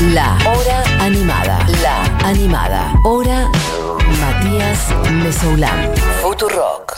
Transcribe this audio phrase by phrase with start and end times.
[0.00, 1.58] La Hora Animada.
[1.82, 2.94] La Animada.
[3.02, 3.50] Hora
[4.20, 5.92] Matías Mesoulán.
[6.22, 6.94] Futurock.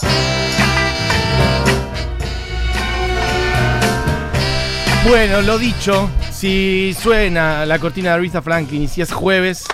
[5.08, 9.64] Bueno, lo dicho, si suena la cortina de Aretha Franklin y si es jueves,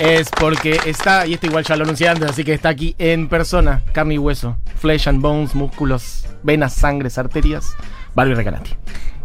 [0.00, 3.28] es porque está, y esto igual ya lo anuncié antes, así que está aquí en
[3.28, 7.76] persona, carne hueso, flesh and bones, músculos, venas, sangres, arterias,
[8.14, 8.70] Barbie Recanati.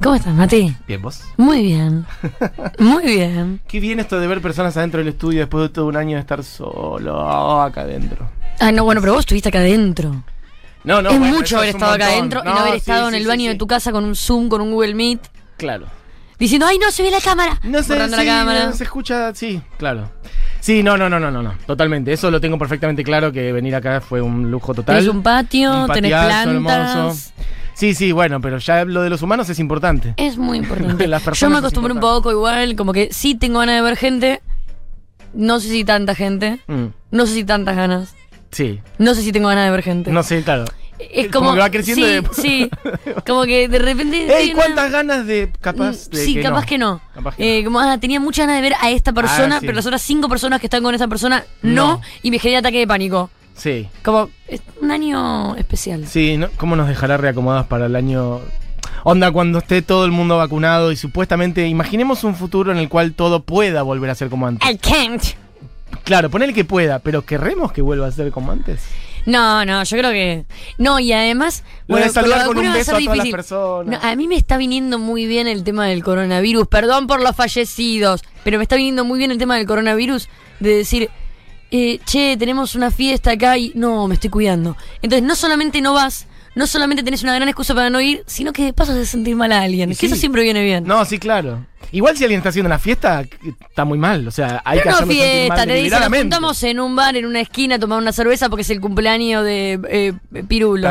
[0.01, 0.75] ¿Cómo estás, Mati?
[0.87, 1.21] Bien, vos.
[1.35, 2.05] Muy bien.
[2.79, 3.59] Muy bien.
[3.67, 6.21] Qué bien esto de ver personas adentro del estudio después de todo un año de
[6.21, 8.29] estar solo oh, acá adentro.
[8.59, 10.23] Ah, no, bueno, pero vos estuviste acá adentro.
[10.85, 12.77] No, no, es bueno, mucho haber es estado acá adentro y no No, haber sí,
[12.77, 13.47] estado sí, en el baño sí.
[13.49, 15.19] de tu casa con un Zoom, con un Google Meet,
[15.57, 15.87] Claro.
[16.39, 17.59] diciendo, ¡ay, no se ve la cámara!
[17.63, 18.67] No sí, la cámara.
[18.67, 20.09] no se escucha, sí, claro.
[20.61, 22.13] Sí, no, no, no, no, no, no, totalmente.
[22.13, 24.95] Eso lo tengo perfectamente claro que venir acá fue un lujo total.
[24.97, 26.45] Tenés un patio, Un tenés plantas.
[26.47, 27.31] hermoso.
[27.79, 30.13] Sí, sí, bueno, pero ya lo de los humanos es importante.
[30.17, 31.07] Es muy importante.
[31.07, 34.41] Las Yo me acostumbré un poco igual, como que sí tengo ganas de ver gente.
[35.33, 36.59] No sé si tanta gente.
[36.67, 38.15] Mm, No sé si tantas ganas.
[38.51, 40.11] sí, No sé si tengo ganas de ver gente.
[40.11, 40.65] no sé, claro.
[40.99, 42.69] es como como, que va creciendo Sí, de- sí.
[43.25, 44.27] Como que de repente.
[44.37, 46.67] ¡Ey, una- cuántas ganas de capaz de sí, que capaz no.
[46.67, 47.01] que no.
[47.13, 49.65] Capaz que Eh, como, ah, tenía muchas ganas de ver a esta persona, Ah, sí.
[49.65, 52.01] pero las otras cinco personas que están con esa persona no, No.
[52.23, 53.29] y me genera ataque de pánico.
[53.59, 56.07] Sí, Como, es un año especial.
[56.07, 56.47] sí, ¿no?
[56.57, 58.39] ¿cómo nos dejará reacomodados para el año...
[59.03, 63.13] Onda, cuando esté todo el mundo vacunado y supuestamente, imaginemos un futuro en el cual
[63.13, 64.69] todo pueda volver a ser como antes.
[64.69, 65.23] I can't.
[66.03, 68.81] Claro, ponele que pueda, pero ¿querremos que vuelva a ser como antes?
[69.25, 70.45] No, no, yo creo que.
[70.77, 71.63] No, y además.
[71.87, 73.31] Lo de con la saludar con un a a todas las difícil.
[73.31, 74.01] personas.
[74.01, 76.67] No, a mí me está viniendo muy bien el tema del coronavirus.
[76.67, 80.29] Perdón por los fallecidos, pero me está viniendo muy bien el tema del coronavirus
[80.59, 81.09] de decir,
[81.71, 84.75] eh, che, tenemos una fiesta acá y no, me estoy cuidando.
[85.01, 88.53] Entonces, no solamente no vas, no solamente tenés una gran excusa para no ir, sino
[88.53, 89.91] que paso de sentir mal a alguien.
[89.91, 90.21] Y Que eso sí.
[90.21, 90.83] siempre viene bien.
[90.85, 91.65] No, sí, claro.
[91.91, 93.23] Igual si alguien está haciendo una fiesta,
[93.67, 94.27] está muy mal.
[94.27, 96.23] O sea, hay que Pero no hacerlo sentir fiesta, mal te dicen, nos deliberadamente.
[96.23, 99.43] juntamos en un bar, en una esquina, a tomar una cerveza porque es el cumpleaños
[99.43, 100.87] de eh, Pirulo.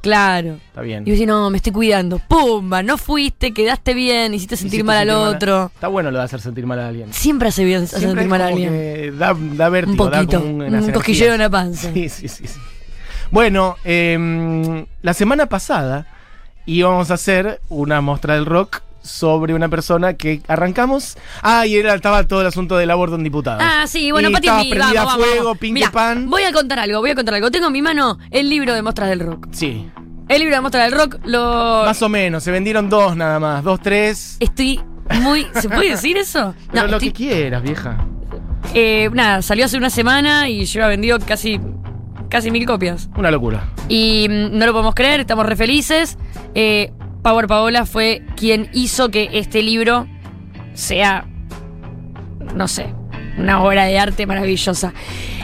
[0.00, 0.58] Claro.
[0.68, 1.02] está bien.
[1.06, 2.18] Y vos decís, no, me estoy cuidando.
[2.18, 5.70] Pumba, no fuiste, quedaste bien, hiciste sentir Hiciste mal al sentir mal a- otro.
[5.74, 7.12] Está bueno lo de hacer sentir mal a alguien.
[7.12, 9.18] Siempre hace bien hacer sentir mal a alguien.
[9.18, 11.92] da, da vértigo, Un da poquito, como un unas cosquilleo en la panza.
[11.92, 12.46] Sí, sí, sí.
[12.46, 12.58] sí.
[13.30, 16.06] Bueno, em, la semana pasada
[16.64, 21.16] íbamos a hacer una muestra del rock sobre una persona que arrancamos.
[21.42, 23.62] Ah, y era, estaba todo el asunto del aborto en diputados.
[23.64, 25.58] Ah, sí, bueno, y Pati estaba prendida vamos, fuego, vamos.
[25.62, 26.28] Mirá, pan.
[26.28, 27.50] Voy a contar algo, voy a contar algo.
[27.50, 29.48] Tengo en mi mano el libro de Mostras del Rock.
[29.52, 29.88] Sí,
[30.28, 31.82] El libro de Mostras del Rock lo...
[31.86, 32.42] más o menos.
[32.42, 34.36] Se vendieron dos nada más, dos, tres.
[34.40, 34.80] Estoy
[35.22, 35.46] muy...
[35.54, 36.54] ¿Se puede decir eso?
[36.72, 37.96] Pero lo estoy- que quieras, vieja.
[38.74, 41.58] eh, nada, salió hace una semana y lleva vendido casi,
[42.28, 43.08] casi mil copias.
[43.16, 43.70] Una locura.
[43.88, 46.18] Y mm, no lo podemos creer, estamos re felices.
[46.54, 46.92] Eh,
[47.22, 50.06] Power Paola fue quien hizo que este libro
[50.74, 51.26] sea,
[52.54, 52.94] no sé,
[53.38, 54.92] una obra de arte maravillosa.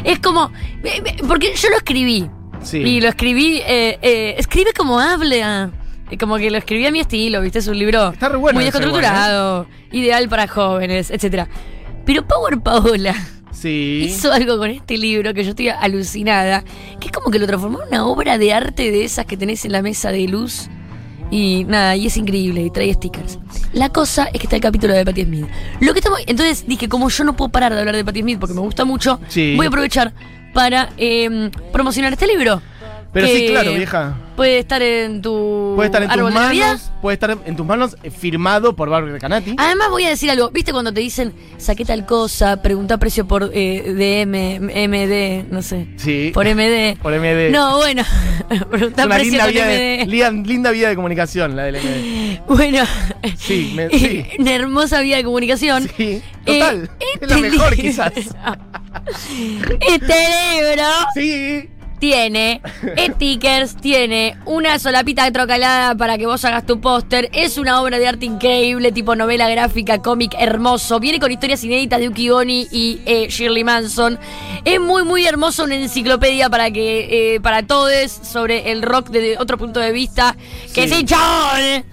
[0.05, 0.51] Es como,
[1.27, 2.29] porque yo lo escribí.
[2.63, 2.79] Sí.
[2.79, 5.71] Y lo escribí, eh, eh, escribe como habla.
[6.11, 7.59] Eh, Como que lo escribí a mi estilo, ¿viste?
[7.59, 8.67] Es un libro Está re bueno muy ¿eh?
[8.67, 11.49] descontracturado, ideal para jóvenes, etcétera.
[12.05, 13.15] Pero Power Paola
[13.51, 14.03] Sí.
[14.07, 16.63] hizo algo con este libro que yo estoy alucinada,
[17.01, 19.65] que es como que lo transformó en una obra de arte de esas que tenés
[19.65, 20.69] en la mesa de luz.
[21.31, 23.39] Y nada, y es increíble, y trae stickers.
[23.73, 25.47] La cosa es que está el capítulo de Patti Smith.
[25.81, 28.39] Lo que estamos, entonces dije, como yo no puedo parar de hablar de Patti Smith
[28.39, 29.55] porque me gusta mucho, Sí.
[29.57, 30.13] voy a aprovechar
[30.53, 32.63] para eh, promocionar este libro.
[33.13, 34.17] Pero sí, claro, vieja.
[34.37, 38.11] Puede estar en tu Puede estar en tus manos, puede estar en tus manos eh,
[38.11, 39.55] firmado por Barbie Recanati.
[39.57, 43.51] Además voy a decir algo, ¿viste cuando te dicen saqué tal cosa, pregunta precio por
[43.55, 43.83] eh,
[44.27, 45.87] DM, MD, no sé?
[45.99, 46.31] Sí.
[46.35, 46.97] Por MD.
[47.03, 47.51] Por MD.
[47.53, 48.03] No, bueno,
[48.71, 50.11] pregunta precio linda con vía, de, MD.
[50.11, 52.41] linda, linda vía de comunicación, la del MD.
[52.49, 52.85] Bueno,
[53.39, 54.27] Sí, me- sí.
[54.39, 55.89] una hermosa vía de comunicación.
[55.97, 56.91] Sí, total.
[57.01, 58.13] Eh, es la mejor, quizás.
[59.81, 60.85] Este libro
[61.15, 61.69] Sí.
[61.99, 62.61] Tiene
[62.99, 67.31] stickers, tiene una solapita trocalada para que vos hagas tu póster.
[67.33, 71.01] Es una obra de arte increíble, tipo novela gráfica, cómic hermoso.
[71.01, 74.19] Viene con historias inéditas de Uki Goni y eh, Shirley Manson.
[74.65, 79.39] Es muy, muy hermoso, una enciclopedia para que eh, para todos sobre el rock desde
[79.39, 80.37] otro punto de vista.
[80.75, 81.05] ¡Que Sí.
[81.05, 81.85] chabón!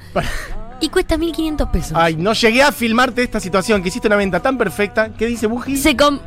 [0.82, 1.92] Y cuesta 1500 pesos.
[1.96, 5.14] Ay, no llegué a filmarte esta situación, que hiciste una venta tan perfecta.
[5.14, 5.78] ¿Qué dice Buji?
[5.78, 6.20] Se com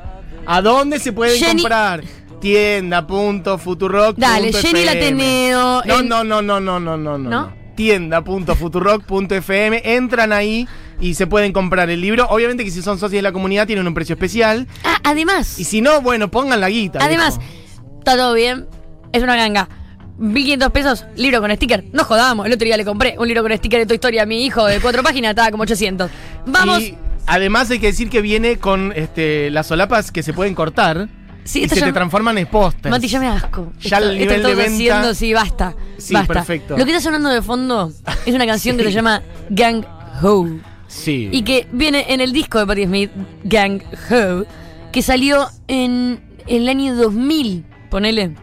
[0.46, 2.04] ¿A dónde se Jenny- comprar?
[2.44, 4.16] Tienda.futurock.
[4.18, 7.30] Dale, Jenny la Ateneo, No, no, no, no, no, no, no, no.
[7.30, 7.54] ¿No?
[7.74, 9.80] Tienda.futurock.fm.
[9.82, 10.68] Entran ahí
[11.00, 12.26] y se pueden comprar el libro.
[12.28, 14.66] Obviamente que si son socios de la comunidad tienen un precio especial.
[14.84, 15.58] Ah, además.
[15.58, 16.98] Y si no, bueno, pongan la guita.
[17.00, 17.52] Además, viejo.
[18.00, 18.66] está todo bien.
[19.14, 19.70] Es una ganga.
[20.18, 21.84] 1500 pesos, libro con sticker.
[21.94, 22.44] No jodamos.
[22.44, 24.66] El otro día le compré un libro con sticker de tu historia a mi hijo
[24.66, 26.10] de cuatro páginas, estaba como 800.
[26.44, 26.82] Vamos.
[26.82, 31.08] Y Además hay que decir que viene con este, las solapas que se pueden cortar
[31.44, 32.90] Sí, y esto se te transforman en pósters.
[32.90, 33.72] Mati, ya me asco.
[33.80, 35.74] Ya el nivel estamos de venta- haciendo, sí, basta.
[35.98, 36.32] Sí, basta.
[36.34, 36.76] perfecto.
[36.78, 37.92] Lo que está sonando de fondo
[38.26, 39.84] es una canción que se llama Gang
[40.22, 40.46] Ho.
[40.88, 41.28] Sí.
[41.32, 43.10] Y que viene en el disco de Patti Smith,
[43.44, 44.44] Gang Ho,
[44.90, 48.34] que salió en el año 2000, ponele.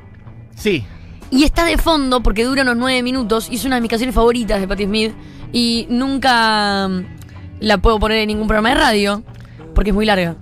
[0.56, 0.84] Sí.
[1.32, 4.14] Y está de fondo porque dura unos nueve minutos y es una de mis canciones
[4.14, 5.14] favoritas de Patti Smith.
[5.54, 7.02] Y nunca mm,
[7.62, 9.24] la puedo poner en ningún programa de radio
[9.74, 10.36] porque es muy larga.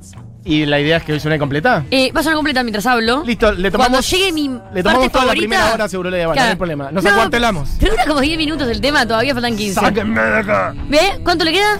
[0.45, 1.83] Y la idea es que hoy suene completa.
[1.91, 3.24] Eh, va a sonar completa mientras hablo.
[3.25, 3.89] Listo, le tomamos.
[3.91, 6.47] Cuando llegue mi le tomamos parte toda la primera hora, seguro le da, bueno, no
[6.50, 6.91] hay problema.
[6.91, 7.69] Nos acuartelamos.
[7.80, 9.80] Pero dura como 10 minutos el tema, todavía faltan 15.
[9.81, 10.74] ¡Sáquenme de acá!
[10.88, 11.19] ¿Ve?
[11.24, 11.80] ¿Cuánto le queda?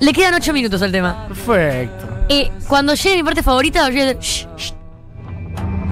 [0.00, 1.26] Le quedan 8 minutos al tema.
[1.28, 2.06] Perfecto.
[2.30, 4.72] Eh, cuando llegue mi parte favorita, voy a hacer shh, shh.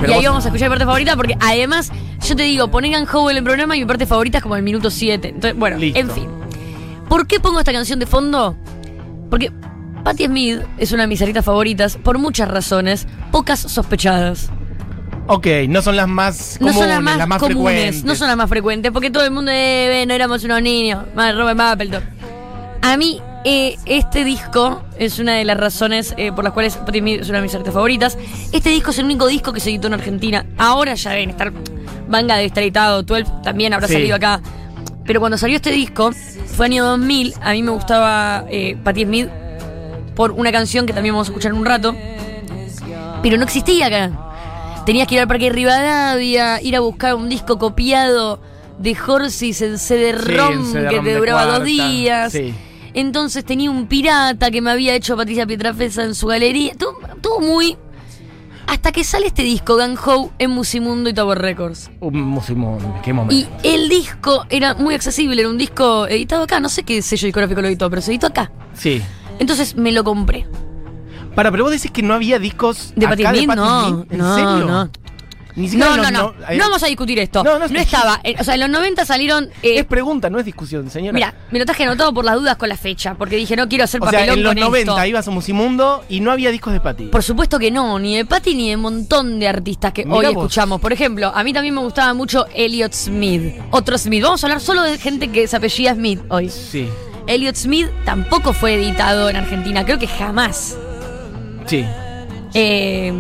[0.01, 1.91] Pero y ahí vos- vamos a escuchar mi parte favorita porque además,
[2.27, 4.63] yo te digo, ponen Gang Ho en programa y mi parte favorita es como el
[4.63, 5.29] minuto 7.
[5.29, 5.99] Entonces, bueno, Listo.
[6.01, 6.29] en fin.
[7.09, 8.57] ¿Por qué pongo esta canción de fondo?
[9.31, 9.51] Porque
[10.07, 14.51] Patti Smith es una de mis aritas favoritas por muchas razones, pocas sospechadas.
[15.27, 18.05] Ok, no son las más No comunes, son las más, comunes, frecuentes.
[18.05, 21.05] no son las más frecuentes, porque todo el mundo eh, no éramos unos niños.
[21.17, 22.05] Robert.
[22.83, 27.01] A mí, eh, este disco es una de las razones eh, por las cuales Patti
[27.01, 28.17] Smith es una de mis artistas favoritas.
[28.53, 30.47] Este disco es el único disco que se editó en Argentina.
[30.57, 31.53] Ahora ya deben estar.
[32.09, 33.95] Manga de estar editado, 12 también habrá Sí.
[33.95, 34.41] salido acá.
[35.05, 36.13] Pero cuando salió este disco,
[36.57, 39.29] fue año 2000, a mí me gustaba eh, Patti Smith
[40.17, 41.95] por una canción que también vamos a escuchar en un rato.
[43.23, 44.11] Pero no existía acá.
[44.85, 48.41] Tenías que ir al Parque Rivadavia, ir a buscar un disco copiado
[48.79, 52.33] de Horsis en CD-ROM Sí, que te de duraba dos días.
[52.33, 52.55] sí.
[52.95, 56.73] Entonces tenía un pirata que me había hecho Patricia Pietrafesa en su galería.
[56.79, 57.77] Todo, todo muy.
[58.69, 61.91] Hasta que sale este disco, Gang Ho, en Musimundo y Tower Records.
[62.01, 63.35] Un musimundo, qué momento.
[63.35, 66.59] Y el disco era muy accesible, era un disco editado acá.
[66.59, 68.51] No sé qué sello discográfico lo editó, pero se editó acá.
[68.73, 69.03] Sí.
[69.39, 70.47] Entonces me lo compré.
[71.35, 73.47] Para, pero vos decís que no había discos ¿De Patti Smith?
[73.47, 74.07] Patti No?
[74.11, 74.67] ¿En no, serio?
[74.67, 74.91] no.
[75.55, 76.35] Ni No, no, los no.
[76.51, 77.43] eh, No vamos a discutir esto.
[77.43, 78.21] No, No, no, estaba.
[78.25, 79.45] eh, o sea, en los 90 salieron.
[79.63, 81.15] eh, Es pregunta, no es discusión, señora.
[81.15, 83.85] Mira, me lo traje anotado por las dudas con la fecha, porque dije, no quiero
[83.85, 85.07] hacer o sea, papelón en los con 90 esto.
[85.07, 87.07] ibas a Musimundo y no había discos de Patti.
[87.07, 90.17] Por supuesto que no, ni de Patty ni de un montón de artistas que Mirá
[90.29, 90.45] hoy vos.
[90.45, 90.79] escuchamos.
[90.79, 93.55] Por ejemplo, a mí también me gustaba mucho Elliot Smith.
[93.71, 94.23] Otro Smith.
[94.23, 96.51] Vamos a hablar solo de gente que se apellida Smith hoy.
[96.51, 96.87] Sí,
[97.27, 100.77] Elliot Smith tampoco fue editado en Argentina, creo que jamás.
[101.67, 101.85] sí.
[102.55, 103.13] Eh,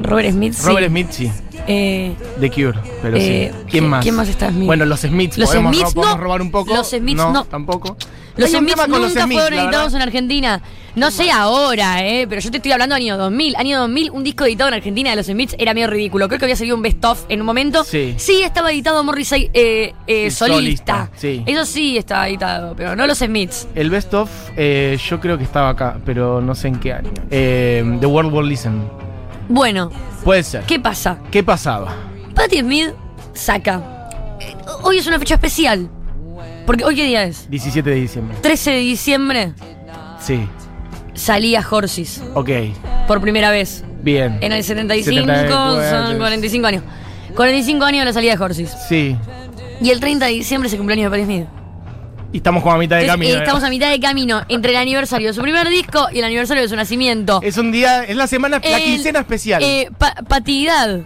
[0.00, 0.66] Robert Smith, sí.
[0.66, 1.30] Robert Smith, sí.
[1.66, 3.64] Eh, The Cure, pero Eh, sí.
[3.70, 4.02] ¿Quién más?
[4.02, 4.66] ¿quién más está Smith?
[4.66, 5.36] Bueno, los Smiths.
[5.38, 6.22] Los podemos, Smiths, ro- podemos no.
[6.22, 6.74] robar un poco.
[6.74, 7.44] Los Smiths, no.
[7.44, 7.96] Tampoco.
[8.36, 8.64] Los con
[9.02, 10.60] nunca fueron editados en Argentina.
[10.96, 12.26] No sé ahora, ¿eh?
[12.28, 13.56] Pero yo te estoy hablando año 2000.
[13.56, 16.28] Año 2000, un disco editado en Argentina de los Smiths era medio ridículo.
[16.28, 17.82] Creo que había salido un best-of en un momento.
[17.82, 18.14] Sí.
[18.44, 21.08] estaba editado Morrissey eh, eh, Sí, solista.
[21.10, 21.42] solista, sí.
[21.46, 23.66] Eso sí estaba editado, pero no los Smiths.
[23.74, 27.10] El best of, eh, yo creo que estaba acá, pero no sé en qué año.
[27.30, 28.84] Eh, The World Will Listen.
[29.48, 29.90] Bueno,
[30.22, 30.62] Puede ser.
[30.62, 31.18] ¿qué pasa?
[31.30, 31.94] ¿Qué pasaba?
[32.34, 32.90] Patti Smith
[33.32, 34.08] saca.
[34.82, 35.90] Hoy es una fecha especial.
[36.66, 37.48] Porque hoy qué día es?
[37.50, 38.36] 17 de diciembre.
[38.40, 39.52] 13 de diciembre
[40.20, 40.46] Sí.
[41.14, 42.50] salía Horsis Ok.
[43.06, 43.84] por primera vez.
[44.02, 44.38] Bien.
[44.40, 46.06] En el 75 74.
[46.08, 46.82] son 45 años.
[47.34, 48.70] 45 años de la salida de Horsis.
[48.88, 49.16] Sí.
[49.80, 51.46] Y el 30 de diciembre es el cumpleaños de Patti Smith.
[52.32, 53.38] Y estamos como a mitad de Entonces, camino.
[53.38, 56.24] eh, estamos a mitad de camino entre el aniversario de su primer disco y el
[56.24, 57.40] aniversario de su nacimiento.
[57.42, 59.62] Es un día, es la semana, la El- quincena especial.
[59.62, 61.00] Eh, pa- patidad.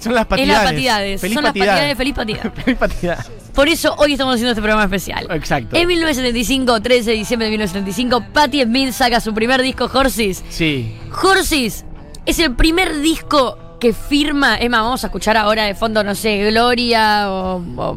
[0.00, 0.48] Son las Es patidades.
[0.62, 1.20] las patidades.
[1.20, 1.66] Feliz Son patidad.
[1.66, 2.52] las patidades, feliz patidad.
[2.64, 3.26] Feliz patidad.
[3.54, 5.26] Por eso hoy estamos haciendo este programa especial.
[5.30, 5.76] Exacto.
[5.76, 10.44] En 1975, 13 de diciembre de 1975, Patti Smith saca su primer disco, Horses.
[10.48, 10.92] Sí.
[11.22, 11.84] Horses
[12.26, 14.56] es el primer disco que firma.
[14.70, 17.96] Más, vamos a escuchar ahora de fondo, no sé, Gloria o, o-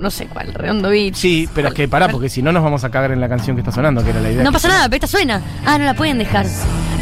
[0.00, 1.16] no sé cuál, Redondo Beach.
[1.16, 3.54] Sí, pero es que pará, porque si no nos vamos a cagar en la canción
[3.54, 4.42] que está sonando, que era la idea.
[4.42, 5.42] No pasa nada, pero esta suena.
[5.66, 6.46] Ah, no la pueden dejar.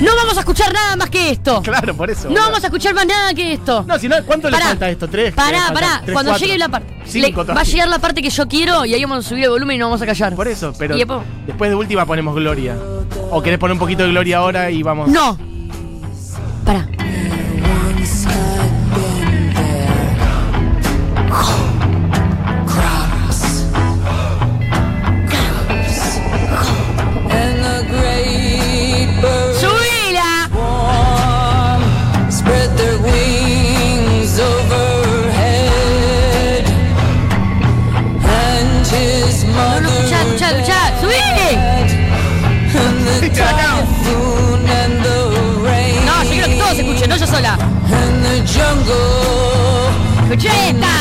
[0.00, 1.62] No vamos a escuchar nada más que esto.
[1.62, 2.28] Claro, por eso.
[2.28, 3.84] No vamos a escuchar más nada que esto.
[3.86, 5.06] No, si no, ¿cuánto le falta a esto?
[5.08, 5.32] ¿Tres?
[5.32, 6.00] Pará, pará.
[6.04, 6.94] tres, Cuando cuatro, llegue la parte.
[7.54, 9.76] Va a llegar la parte que yo quiero y ahí vamos a subir el volumen
[9.76, 10.34] y no vamos a callar.
[10.34, 12.74] Por eso, pero después- después de última ponemos Gloria.
[13.30, 15.08] O querés poner un poquito de Gloria ahora y vamos.
[15.10, 15.38] No.
[16.64, 16.88] Pará.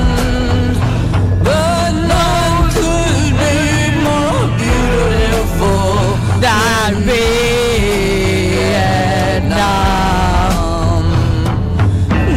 [1.43, 3.59] But none could be
[4.07, 5.91] more beautiful
[6.41, 7.43] than Vietnam.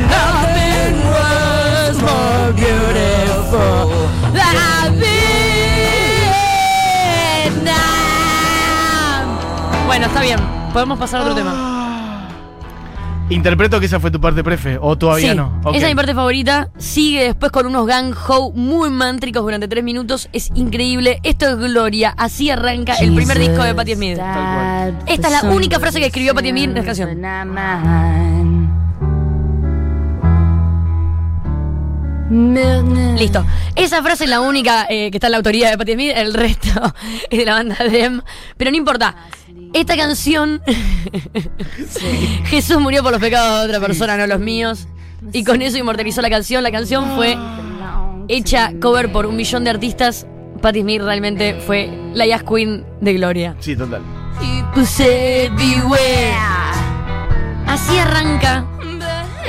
[0.10, 3.80] Nothing was more beautiful
[4.34, 5.26] than Vietnam.
[9.86, 10.61] Bueno, está bien.
[10.74, 12.28] Podemos pasar a otro tema.
[13.30, 15.62] Interpreto que esa fue tu parte prefe, o todavía sí, no.
[15.64, 15.76] Ok.
[15.76, 16.70] esa es mi parte favorita.
[16.78, 20.30] Sigue después con unos gang ho muy mántricos durante tres minutos.
[20.34, 21.20] Es increíble.
[21.24, 22.14] Esto es Gloria.
[22.18, 24.18] Así arranca el primer disco de Patti Smith.
[24.18, 25.00] cual.
[25.08, 27.22] Esta es la única frase que escribió Patti Smith en la canción.
[33.18, 33.46] Listo.
[33.76, 36.12] Esa frase es la única eh, que está en la autoría de Patti Smith.
[36.16, 36.70] El resto
[37.30, 38.22] es de la banda Dem.
[38.58, 39.16] Pero no importa.
[39.74, 40.62] Esta canción.
[42.46, 44.88] Jesús murió por los pecados de otra persona, no los míos.
[45.32, 46.64] Y con eso inmortalizó la canción.
[46.64, 47.38] La canción fue
[48.28, 50.28] hecha cover por un millón de artistas.
[50.62, 53.56] Patti Smith realmente fue la Jazz Queen de Gloria.
[53.60, 54.02] Sí, total.
[57.68, 58.66] Así arranca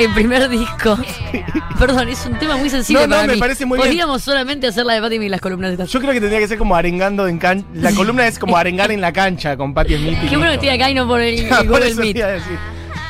[0.05, 0.97] el primer disco.
[1.79, 3.41] Perdón, es un tema muy sensible No, no, para me mí.
[3.41, 3.89] parece muy bien.
[3.89, 5.87] Podríamos solamente hacer la de Patti Smith las columnas de.
[5.87, 7.67] Yo creo que tendría que ser como arengando en cancha.
[7.75, 10.19] La columna es como arengar en la cancha con Patti Smith.
[10.23, 12.03] y Qué bueno que estoy acá y no por el, el Por Google eso te
[12.03, 12.17] Meet.
[12.17, 12.59] iba a decir.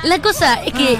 [0.05, 0.99] La cosa es que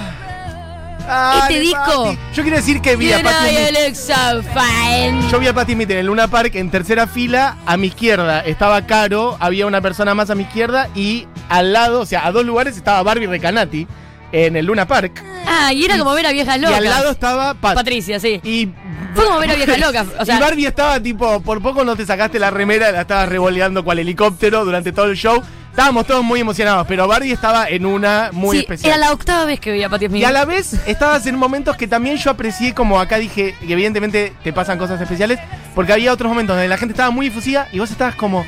[1.07, 2.19] Dale, Este disco- Patti.
[2.35, 3.79] Yo quiero decir que vi a You Patti know Smith.
[3.79, 5.31] you look so fine.
[5.33, 7.57] Yo vi a Patti Smith en el Luna Park en tercera fila.
[7.67, 10.89] A mi izquierda estaba Caro, había una persona más a mi izquierda.
[10.95, 13.87] Y al lado, o sea, a dos lugares estaba Barbie Recanati
[14.33, 15.23] en el Luna Park.
[15.47, 16.79] Ah, y era como ver a viejas Y locas.
[16.79, 17.75] al lado estaba Pat.
[17.75, 18.41] Patricia, sí.
[18.43, 18.69] Y
[19.15, 20.07] Fue como ver a viejas locas.
[20.19, 23.29] O sea, y Barbie estaba tipo, por poco no te sacaste la remera, la estabas
[23.29, 25.43] revoleando cual helicóptero durante todo el show.
[25.71, 28.93] Estábamos todos muy emocionados, pero Barbie estaba en una muy sí, especial.
[28.93, 30.21] era la octava vez que veía a Patti Smith.
[30.21, 33.73] Y a la vez estabas en momentos que también yo aprecié, como acá dije, que
[33.73, 35.39] evidentemente te pasan cosas especiales,
[35.75, 38.45] porque había otros momentos donde la gente estaba muy efusiva y vos estabas como.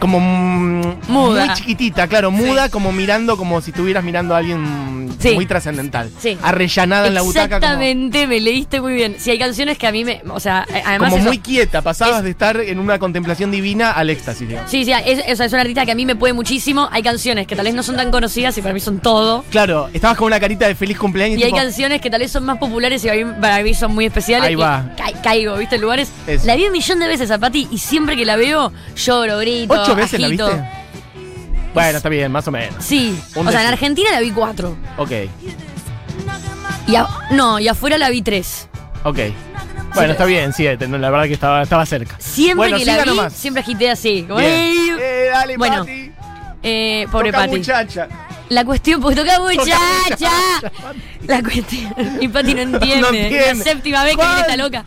[0.00, 0.20] Como.
[1.08, 1.46] Muda.
[1.46, 5.32] Muy chiquitita, claro, muda, como mirando, como si estuvieras mirando a alguien Sí.
[5.34, 6.10] muy trascendental.
[6.18, 6.36] Sí.
[6.42, 7.46] Arrellanada en la butaca.
[7.60, 9.16] Como, Exactamente, me leíste muy bien.
[9.18, 10.22] Si hay canciones que a mí me.
[10.30, 11.10] O sea, además.
[11.10, 14.70] como eso- muy quieta, pasabas es- de estar en una contemplación divina al éxtasis, digamos.
[14.70, 16.88] Sí, sí, es, es una artista que a mí me puede muchísimo.
[16.92, 19.44] Hay canciones que tal vez no son tan conocidas y para mí son todo.
[19.50, 21.38] Claro, estabas con una carita de feliz cumpleaños.
[21.38, 23.94] Y hay tipo, canciones que tal vez son más populares y mí- para mí son
[23.94, 24.48] muy especiales.
[24.48, 24.90] Ahí va.
[24.96, 25.76] ca- caigo, ¿viste?
[25.76, 26.10] En lugares.
[26.26, 26.46] Eso.
[26.46, 29.53] La vi un millón de veces a Patti y siempre que la veo lloro, grito.
[29.68, 30.46] ¿Ocho veces la agito.
[30.48, 30.64] viste?
[31.74, 32.84] Bueno, está bien, más o menos.
[32.84, 33.18] Sí.
[33.34, 33.66] Un o sea, en.
[33.68, 34.76] Argentina la vi cuatro.
[34.96, 35.10] Ok,
[36.86, 38.68] Y a- no, y afuera la vi tres.
[39.04, 39.18] ok.
[39.94, 40.88] Bueno, está bien, siete.
[40.88, 42.16] no, la verdad que estaba, estaba cerca.
[42.18, 43.32] Siempre bueno, que la vi, nomás.
[43.32, 44.26] siempre agité así.
[44.40, 46.12] Eh, dale, Bueno, Pati.
[46.64, 47.56] Eh, pobre Toca Pati.
[47.58, 48.08] muchacha.
[48.48, 49.78] La cuestión, porque toca muchacha.
[50.10, 50.30] muchacha,
[51.26, 51.94] La cuestión.
[52.20, 53.00] Y Pati no entiende.
[53.00, 53.54] No entiende.
[53.54, 54.28] La séptima vez que ¿Cuál?
[54.34, 54.84] viene esta loca.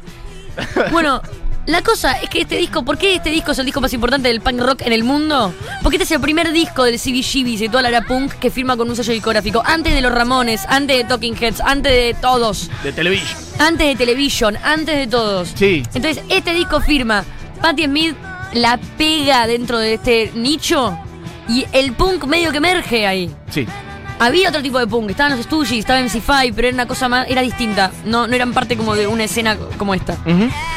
[0.91, 1.21] Bueno,
[1.67, 4.29] la cosa es que este disco, ¿por qué este disco es el disco más importante
[4.29, 5.53] del punk rock en el mundo?
[5.83, 8.77] Porque este es el primer disco del CBGB y toda la era punk que firma
[8.77, 9.61] con un sello discográfico.
[9.65, 12.71] Antes de los Ramones, antes de Talking Heads, antes de todos.
[12.83, 13.37] De televisión.
[13.59, 15.49] Antes de Television, antes de todos.
[15.55, 15.83] Sí.
[15.93, 17.25] Entonces, este disco firma.
[17.61, 18.15] Patti Smith
[18.53, 20.97] la pega dentro de este nicho
[21.49, 23.29] y el punk medio que emerge ahí.
[23.49, 23.67] Sí.
[24.19, 27.27] Había otro tipo de punk, estaban los Stooges, estaba MC5, pero era una cosa más,
[27.29, 27.91] era distinta.
[28.05, 30.17] No, no eran parte como de una escena como esta.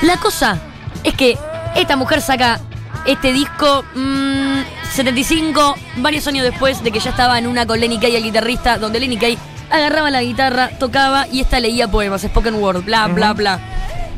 [0.03, 0.61] La cosa
[1.05, 1.39] es que
[1.77, 2.61] esta mujer saca
[3.07, 4.61] este disco mm,
[4.93, 8.79] 75, varios años después de que ya estaba en una con Lenny Kay, el guitarrista,
[8.79, 9.39] donde Lenny Kay
[9.71, 13.61] agarraba la guitarra, tocaba y esta leía poemas, spoken word, bla, bla, bla.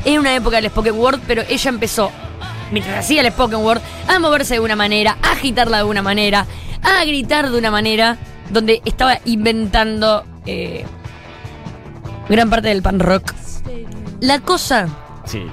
[0.03, 2.11] Era una época del spoken word, pero ella empezó,
[2.71, 6.45] mientras hacía el spoken word, a moverse de una manera, a agitarla de una manera,
[6.81, 8.17] a gritar de una manera,
[8.49, 10.85] donde estaba inventando eh,
[12.27, 13.33] gran parte del pan rock.
[14.19, 14.87] La cosa
[15.25, 15.43] Sí.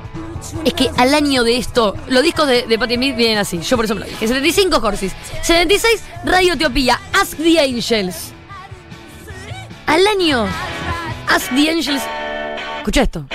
[0.64, 3.60] Es que al año de esto, los discos de, Patti Smith vienen así.
[3.60, 4.26] Yo por eso me lo dije.
[4.26, 5.12] 75 Horses.
[5.42, 7.00] 76 Radio Etiopía.
[7.12, 8.32] Ask the Angels.
[9.86, 10.46] Al año.
[11.28, 12.02] Ask the Angels.
[12.78, 13.26] Escucha esto.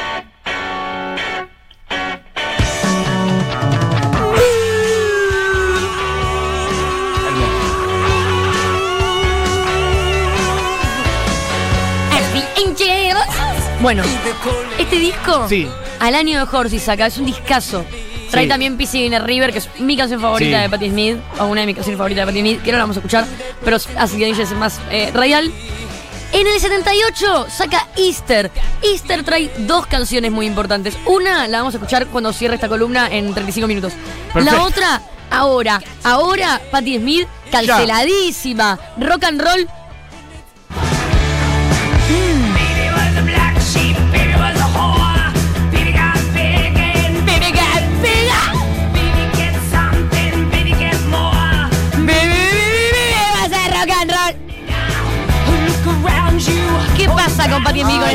[13.85, 14.01] Bueno,
[14.79, 15.47] este disco.
[15.47, 15.67] Sí.
[15.99, 17.85] Al año de Horses saca, es un discazo.
[18.31, 18.49] Trae Sí.
[18.49, 20.63] también PC in a River, que es mi canción favorita Sí.
[20.63, 22.83] de Patti Smith, o una de mis canciones favoritas de Patti Smith, que no la
[22.85, 23.27] vamos a escuchar,
[23.63, 25.51] pero así que es más eh, real.
[26.31, 28.49] En el 78 saca Easter.
[28.81, 30.97] Easter trae dos canciones muy importantes.
[31.05, 33.93] Una la vamos a escuchar cuando cierre esta columna en 35 minutos.
[34.33, 34.57] Perfecto.
[34.57, 35.79] La otra, ahora.
[36.03, 38.79] Ahora, Patti Smith, canceladísima.
[38.97, 39.69] Rock and roll.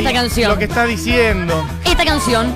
[0.00, 0.50] Esta canción?
[0.50, 1.66] Lo que está diciendo.
[1.84, 2.54] Esta canción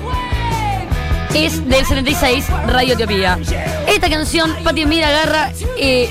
[1.33, 3.39] es del 76, Radio Etiopía.
[3.87, 6.09] Esta canción, Patti Smith agarra, eh,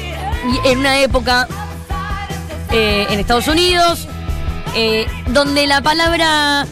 [0.64, 1.48] en una época
[2.70, 4.08] eh, en Estados Unidos
[4.74, 6.66] eh, donde la palabra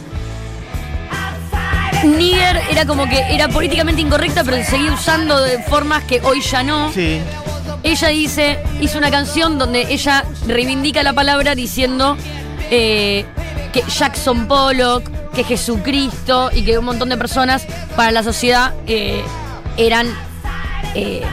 [2.03, 6.41] nigger era como que era políticamente incorrecta, pero se seguía usando de formas que hoy
[6.41, 6.91] ya no.
[6.91, 7.21] Sí.
[7.81, 12.17] Ella dice, hizo una canción donde ella reivindica la palabra diciendo
[13.73, 17.65] que Jackson Pollock, que Jesucristo y que un montón de personas
[17.95, 19.23] para la sociedad eh,
[19.75, 20.07] eran
[20.95, 21.23] eh,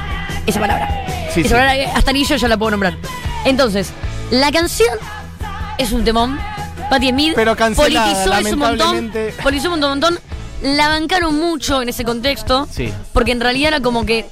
[0.47, 0.89] esa palabra.
[1.33, 1.55] Sí, esa sí.
[1.55, 2.97] palabra hasta ni yo ya la puedo nombrar.
[3.45, 3.93] Entonces,
[4.31, 4.99] la canción
[5.79, 6.39] es un temón.
[6.89, 9.13] Patti Smith Pero cancelada, politizó un montón.
[9.43, 10.19] Politizó un montón.
[10.63, 12.67] La bancaron mucho en ese contexto.
[12.71, 12.93] Sí.
[13.13, 14.27] Porque en realidad era como que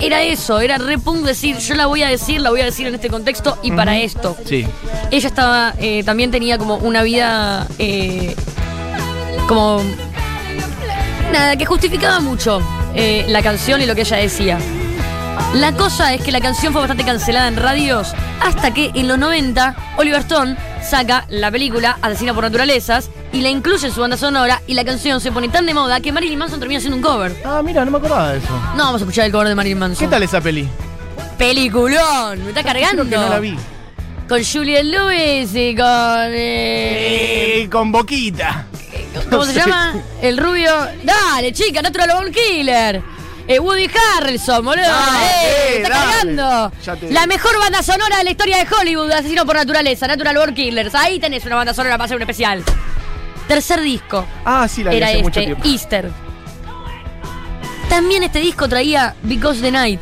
[0.00, 2.86] era eso, era re punk decir, yo la voy a decir, la voy a decir
[2.86, 4.36] en este contexto y para esto.
[4.44, 4.66] Sí.
[5.10, 8.34] Ella estaba, eh, también tenía como una vida eh,
[9.46, 9.82] como
[11.32, 12.60] nada, que justificaba mucho
[12.94, 14.58] eh, la canción y lo que ella decía.
[15.54, 19.18] La cosa es que la canción fue bastante cancelada en radios hasta que en los
[19.18, 24.16] 90 Oliver Stone saca la película Asesina por Naturalezas y la incluye en su banda
[24.16, 27.02] sonora y la canción se pone tan de moda que Marilyn Manson termina haciendo un
[27.02, 27.34] cover.
[27.44, 28.48] Ah, mira, no me acordaba de eso.
[28.76, 30.06] No vamos a escuchar el cover de Marilyn Manson.
[30.06, 30.68] ¿Qué tal esa peli?
[31.38, 33.04] Peliculón, me está cargando.
[33.04, 33.56] Creo que no la vi.
[34.28, 35.86] Con Juliette Lewis y con.
[36.32, 38.66] eh, Eh, con boquita.
[39.30, 39.58] ¿Cómo no se sé.
[39.60, 39.94] llama?
[40.22, 40.70] El rubio.
[41.02, 43.02] Dale, chica, Natural Born Killer.
[43.52, 44.86] Eh, Woody Harrelson, boludo.
[44.88, 46.12] Ah, eh, eh, está dale.
[46.36, 46.72] cargando.
[46.84, 50.36] Ya te- La mejor banda sonora de la historia de Hollywood, Asesino por Naturaleza, Natural
[50.36, 50.94] Born Killers.
[50.94, 52.62] Ahí tenés una banda sonora para hacer un especial.
[53.48, 54.24] Tercer disco.
[54.44, 55.68] Ah, sí, la vi era hace mucho este, tiempo.
[55.68, 56.10] Easter.
[57.88, 60.00] También este disco traía Because the Night.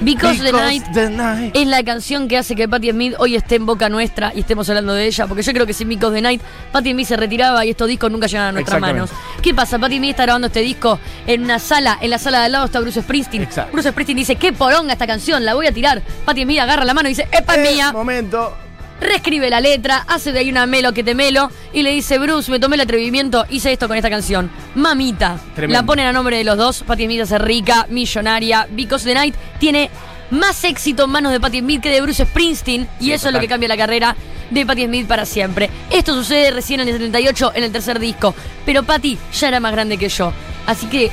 [0.00, 1.56] Because, the Night the night.
[1.56, 4.68] es la canción que hace que Patti Smith hoy esté en boca nuestra y estemos
[4.68, 6.42] hablando de ella, porque yo creo que sin Because the Night,
[6.72, 9.10] Patti Smith se retiraba y estos discos nunca llegaban a nuestras manos.
[9.42, 9.78] ¿Qué pasa?
[9.78, 12.66] Patti Smith está grabando este disco en una sala, en la sala de al lado
[12.66, 13.42] está Bruce Springsteen.
[13.42, 13.72] Exacto.
[13.72, 16.02] Bruce Springsteen dice, qué poronga esta canción, la voy a tirar.
[16.24, 17.92] Patti Smith agarra la mano y dice, ¡epa, es Eh, mía!
[17.92, 18.54] Momento.
[19.00, 22.50] Reescribe la letra, hace de ahí una melo que te melo y le dice, Bruce,
[22.50, 24.50] me tomé el atrevimiento, hice esto con esta canción.
[24.74, 25.38] Mamita.
[25.54, 25.80] Tremendo.
[25.80, 26.82] La ponen a nombre de los dos.
[26.86, 28.66] Patti Smith hace rica, millonaria.
[28.70, 29.90] Because the Night tiene
[30.30, 33.34] más éxito en manos de Patti Smith que de Bruce Springsteen y Sí, eso es
[33.34, 34.16] lo que cambia la carrera
[34.50, 35.70] de Patti Smith para siempre.
[35.90, 39.72] Esto sucede recién en el 78, en el tercer disco, pero Patti ya era más
[39.72, 40.32] grande que yo.
[40.66, 41.10] Así que,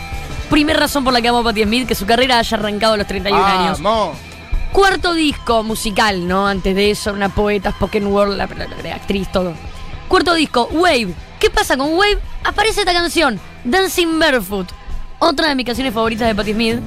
[0.50, 2.98] primer razón por la que amo a Patti Smith, que su carrera haya arrancado a
[2.98, 3.82] los 31 años.
[3.82, 4.18] Vamos.
[4.74, 6.48] Cuarto disco musical, ¿no?
[6.48, 8.46] Antes de eso, una poeta, spoken word, la,
[8.96, 9.54] actriz, todo.
[10.08, 11.14] Cuarto disco, Wave.
[11.40, 12.18] ¿Qué pasa con Wave?
[12.44, 14.68] Aparece esta canción, Dancing Barefoot.
[15.20, 16.80] Otra de mis canciones favoritas de Patti Smith.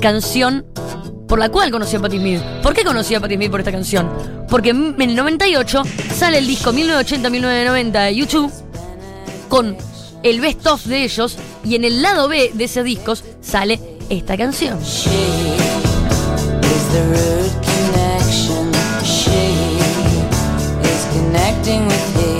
[0.00, 0.64] Canción
[1.28, 2.40] por la cual conocí a Patti Smith.
[2.62, 4.10] ¿Por qué conocí a Patti Smith por esta canción?
[4.48, 5.82] Porque en el 98
[6.14, 8.52] sale el disco 1980-1990 de YouTube
[9.50, 9.76] con
[10.22, 13.78] el best of de ellos y en el lado B de ese discos sale
[14.08, 14.78] esta canción.
[16.92, 18.72] The root connection.
[19.04, 19.78] She
[20.90, 22.30] is connecting with he.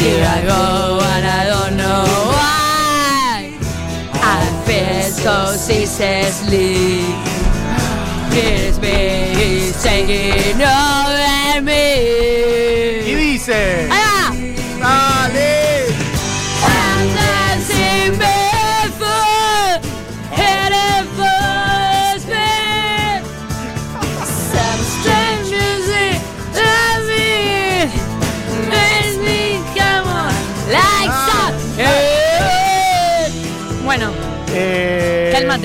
[0.00, 3.58] Here I go and I don't know why
[4.22, 7.02] I feel so ceaselessly
[8.30, 11.16] Here's me singing over
[11.56, 13.88] Y me dice.
[13.90, 14.15] ¡Ahí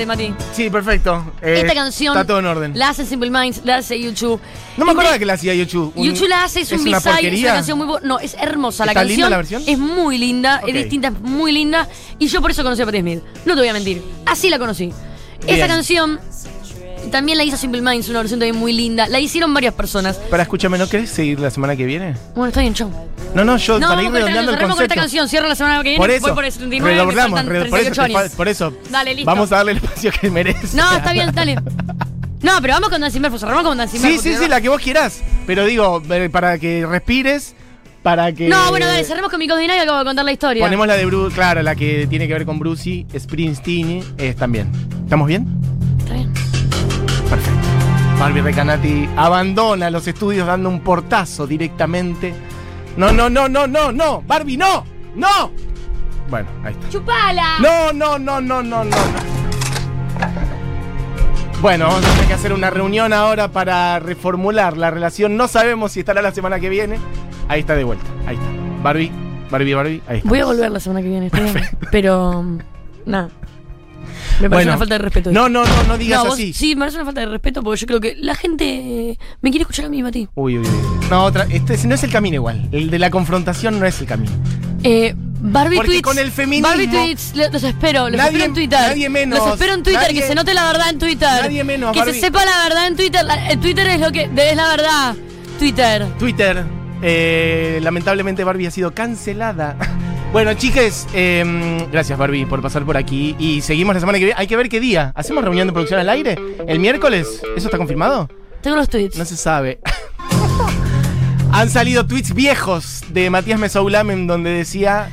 [0.06, 0.34] Mati.
[0.52, 1.32] Sí, perfecto.
[1.42, 2.72] Eh, Esta canción Está todo en orden.
[2.78, 4.40] la hace Simple Minds, la hace YouTube.
[4.76, 5.92] No me acordaba que la hacía YouTube.
[5.94, 8.34] Un- YouTube la hace, es, un una B-side, es una canción muy bu- No, es
[8.40, 9.16] hermosa la ¿Está canción.
[9.16, 9.62] linda la versión?
[9.66, 11.88] Es muy linda, es distinta, es muy linda.
[12.18, 13.20] Y yo por eso conocí a Patti Smith.
[13.44, 14.02] No te voy a mentir.
[14.26, 14.92] Así la conocí.
[15.46, 15.66] Bien.
[15.66, 16.20] canción
[17.10, 19.08] también la hizo Simple Minds, una versión también muy linda.
[19.08, 20.16] La hicieron varias personas.
[20.16, 22.14] Para escúchame, ¿no querés seguir la semana que viene?
[22.34, 22.90] Bueno, está bien, chau.
[23.34, 24.94] No, no, yo No, para ir redondeando el cerramos con esta concepto.
[25.00, 25.28] canción.
[25.28, 25.98] Cierro la semana que viene.
[25.98, 26.94] Por voy eso, por el 79.
[26.94, 28.32] me redobdamos, faltan re- por, eso 38 te fal- años.
[28.36, 28.72] por eso.
[28.90, 29.26] Dale, listo.
[29.30, 30.76] Vamos a darle el espacio que merece.
[30.76, 31.54] No, está bien, dale.
[32.42, 33.40] No, pero vamos con Dancing Barefoot.
[33.40, 34.24] Cerramos con Dancing Sí, Barefoot.
[34.24, 35.22] sí, sí, la que vos quieras.
[35.46, 37.54] Pero digo, eh, para que respires,
[38.02, 38.48] para que.
[38.48, 40.64] No, bueno, dale, cerremos con mi cocina y acabo de contar la historia.
[40.64, 44.02] Ponemos la de Bruce, claro, la que tiene que ver con Brucey, Springsteen,
[44.36, 44.70] también.
[45.04, 45.46] ¿Estamos bien?
[46.00, 46.32] Está bien.
[47.30, 47.60] Perfecto.
[48.18, 52.34] Barbie Recanati abandona los estudios dando un portazo directamente.
[52.96, 54.22] No, no, no, no, no, no.
[54.22, 54.84] Barbie, no.
[55.14, 55.50] No.
[56.28, 56.88] Bueno, ahí está.
[56.88, 57.58] ¡Chupala!
[57.60, 58.84] No, no, no, no, no, no.
[58.84, 58.96] no.
[61.60, 65.36] Bueno, vamos a tener que hacer una reunión ahora para reformular la relación.
[65.36, 66.98] No sabemos si estará la semana que viene.
[67.48, 68.04] Ahí está de vuelta.
[68.26, 68.46] Ahí está.
[68.82, 69.12] Barbie,
[69.50, 70.02] Barbie, Barbie.
[70.08, 70.28] Ahí está.
[70.28, 71.54] Voy a volver la semana que viene, está bien.
[71.92, 72.42] Pero.
[72.42, 72.58] mm,
[73.06, 73.28] Nada.
[74.42, 75.32] Me parece Bueno, una falta de respeto.
[75.32, 76.52] No, no, no, no digas No, vos- así.
[76.52, 79.62] sí, me parece una falta de respeto porque yo creo que la gente me quiere
[79.62, 80.28] escuchar a mí, Mati.
[80.34, 81.06] Uy, uy, uy.
[81.10, 82.68] No, otra, este no es el camino igual.
[82.72, 84.32] El de la confrontación no es el camino.
[84.82, 86.02] Eh, Barbie Porque Tweets.
[86.02, 88.78] con el feminismo- Barbie Tweets, lo- los espero, los Nadie- espero en Twitter.
[88.80, 91.28] nadie menos, Los espero en Twitter, nadie- que se note la verdad en Twitter.
[91.42, 92.14] Nadie menos, Que Barbie.
[92.14, 93.24] se sepa la verdad en Twitter.
[93.24, 95.14] La- el Twitter es lo que es la verdad.
[95.58, 96.06] Twitter.
[96.18, 96.64] Twitter.
[97.04, 99.76] eh, lamentablemente Barbie ha sido cancelada.
[100.32, 103.36] Bueno, chiques, eh, gracias Barbie por pasar por aquí.
[103.38, 104.40] Y seguimos la semana que viene.
[104.40, 105.12] Hay que ver qué día.
[105.14, 106.38] ¿Hacemos reunión de producción al aire?
[106.66, 107.42] ¿El miércoles?
[107.54, 108.30] ¿Eso está confirmado?
[108.62, 109.18] Tengo los tweets.
[109.18, 109.80] No se sabe.
[111.52, 115.10] Han salido tweets viejos de Matías Mesoulam en donde decía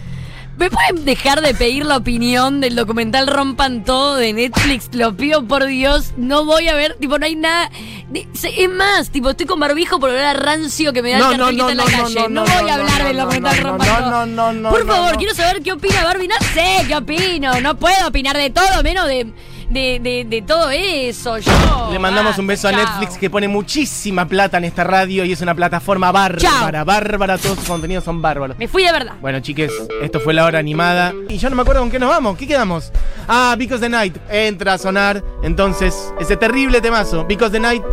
[0.60, 4.90] ¿Me pueden dejar de pedir la opinión del documental Rompan Todo de Netflix?
[4.92, 6.12] Lo pido por Dios.
[6.18, 7.72] No voy a ver, tipo, no hay nada.
[8.14, 11.38] Es más, tipo, estoy con barbijo por olor a rancio que me da No, el
[11.38, 12.28] no, no, en la calle.
[12.28, 14.12] No, voy a hablar del documental Rompan Todo.
[14.12, 16.28] no, no, no, Por favor, quiero saber qué opina Barbie.
[16.28, 17.62] No sé qué opino.
[17.62, 19.32] No puedo opinar de todo, menos de,
[19.70, 21.38] de, de, de todo eso.
[21.38, 21.52] Yo.
[21.92, 23.20] Le mandamos un beso a Netflix chao.
[23.20, 27.68] que pone muchísima plata en esta radio y es una plataforma bárbara, bárbara, todos sus
[27.68, 28.58] contenidos son bárbaros.
[28.58, 29.14] Me fui de verdad.
[29.22, 31.14] Bueno, chiques, esto fue la hora animada.
[31.28, 32.38] Y yo no me acuerdo con qué nos vamos.
[32.38, 32.92] ¿Qué quedamos?
[33.28, 34.18] Ah, Because the Night.
[34.30, 35.24] Entra a sonar.
[35.44, 37.26] Entonces, ese terrible temazo.
[37.26, 37.84] Because the Night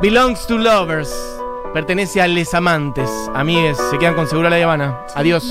[0.00, 1.12] belongs to lovers.
[1.74, 3.10] Pertenece a les amantes.
[3.34, 5.00] Amigues, se quedan con Seguro La Habana.
[5.14, 5.44] Adiós.